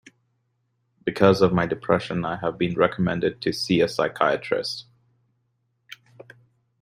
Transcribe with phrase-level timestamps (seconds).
[1.05, 4.85] Because of my depression, I have been recommended to see a psychiatrist.